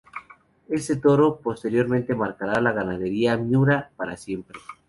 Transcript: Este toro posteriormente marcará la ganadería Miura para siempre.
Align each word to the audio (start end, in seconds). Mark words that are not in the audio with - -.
Este 0.67 0.95
toro 0.95 1.39
posteriormente 1.39 2.15
marcará 2.15 2.59
la 2.59 2.71
ganadería 2.71 3.37
Miura 3.37 3.91
para 3.95 4.17
siempre. 4.17 4.57